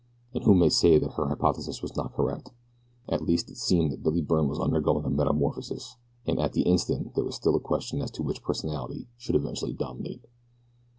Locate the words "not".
1.95-2.15